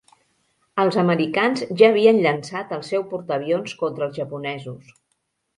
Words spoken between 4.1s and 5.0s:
japonesos.